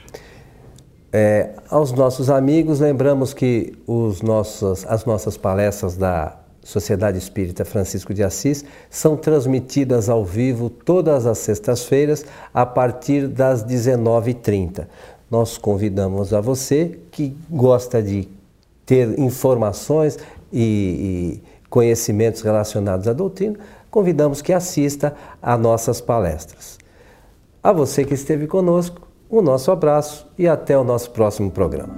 É, 1.12 1.50
aos 1.68 1.90
nossos 1.90 2.30
amigos, 2.30 2.78
lembramos 2.78 3.34
que 3.34 3.76
os 3.86 4.22
nossos, 4.22 4.86
as 4.86 5.04
nossas 5.04 5.36
palestras 5.36 5.96
da 5.96 6.36
Sociedade 6.62 7.18
Espírita 7.18 7.64
Francisco 7.64 8.14
de 8.14 8.22
Assis 8.22 8.64
são 8.88 9.16
transmitidas 9.16 10.08
ao 10.08 10.24
vivo 10.24 10.70
todas 10.70 11.26
as 11.26 11.38
sextas-feiras 11.38 12.24
a 12.54 12.64
partir 12.64 13.26
das 13.26 13.64
19h30. 13.64 14.86
Nós 15.30 15.58
convidamos 15.58 16.32
a 16.32 16.40
você 16.40 16.98
que 17.10 17.36
gosta 17.50 18.02
de 18.02 18.28
ter 18.84 19.18
informações 19.18 20.18
e, 20.52 21.40
e 21.42 21.42
conhecimentos 21.68 22.42
relacionados 22.42 23.06
à 23.08 23.12
doutrina, 23.12 23.58
convidamos 23.90 24.40
que 24.40 24.52
assista 24.52 25.14
a 25.42 25.56
nossas 25.56 26.00
palestras. 26.00 26.78
A 27.62 27.72
você 27.72 28.04
que 28.04 28.14
esteve 28.14 28.46
conosco, 28.46 29.06
o 29.28 29.42
nosso 29.42 29.70
abraço 29.70 30.26
e 30.38 30.48
até 30.48 30.76
o 30.76 30.84
nosso 30.84 31.10
próximo 31.10 31.50
programa. 31.50 31.94